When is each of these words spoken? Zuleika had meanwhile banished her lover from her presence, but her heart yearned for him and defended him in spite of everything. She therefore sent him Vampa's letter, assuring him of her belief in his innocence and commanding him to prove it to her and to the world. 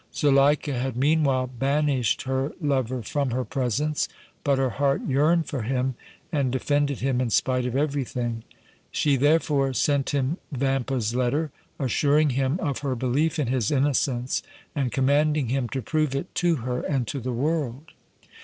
Zuleika 0.11 0.73
had 0.73 0.97
meanwhile 0.97 1.45
banished 1.45 2.23
her 2.23 2.53
lover 2.59 3.03
from 3.03 3.29
her 3.29 3.45
presence, 3.45 4.07
but 4.43 4.57
her 4.57 4.71
heart 4.71 5.05
yearned 5.05 5.45
for 5.45 5.61
him 5.61 5.93
and 6.31 6.51
defended 6.51 7.01
him 7.01 7.21
in 7.21 7.29
spite 7.29 7.67
of 7.67 7.75
everything. 7.75 8.43
She 8.89 9.15
therefore 9.15 9.73
sent 9.73 10.09
him 10.09 10.37
Vampa's 10.51 11.13
letter, 11.13 11.51
assuring 11.77 12.31
him 12.31 12.59
of 12.63 12.79
her 12.79 12.95
belief 12.95 13.37
in 13.37 13.45
his 13.45 13.69
innocence 13.69 14.41
and 14.73 14.91
commanding 14.91 15.49
him 15.49 15.69
to 15.69 15.83
prove 15.83 16.15
it 16.15 16.33
to 16.33 16.55
her 16.65 16.81
and 16.81 17.05
to 17.07 17.19
the 17.19 17.31
world. 17.31 17.91